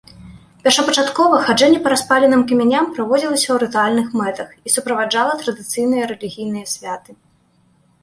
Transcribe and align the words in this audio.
Першапачаткова 0.63 1.35
хаджэнне 1.49 1.81
па 1.83 1.91
распаленым 1.93 2.41
камяням 2.53 2.89
праводзілася 2.97 3.47
ў 3.53 3.57
рытуальных 3.67 4.07
мэтах 4.23 4.49
і 4.65 4.77
суправаджала 4.79 5.33
традыцыйныя 5.47 6.03
рэлігійныя 6.17 6.65
святы. 6.77 7.11